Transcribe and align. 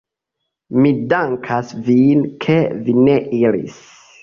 Mi 0.77 0.93
dankas 1.11 1.75
vin, 1.91 2.25
ke 2.47 2.59
vi 2.89 2.99
ne 3.07 3.21
iris! 3.45 3.81